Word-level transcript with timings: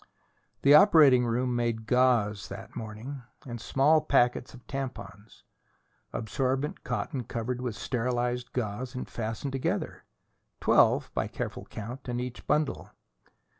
The 0.63 0.73
operating 0.73 1.27
room 1.27 1.55
made 1.55 1.85
gauze 1.85 2.47
that 2.49 2.75
morning, 2.75 3.21
and 3.45 3.61
small 3.61 4.01
packets 4.01 4.55
of 4.55 4.65
tampons: 4.65 5.43
absorbent 6.11 6.83
cotton 6.83 7.23
covered 7.23 7.61
with 7.61 7.75
sterilized 7.75 8.51
gauze, 8.51 8.95
and 8.95 9.07
fastened 9.07 9.51
together 9.51 10.03
twelve, 10.59 11.11
by 11.13 11.27
careful 11.27 11.65
count, 11.65 12.09
in 12.09 12.19
each 12.19 12.47
bundle. 12.47 12.89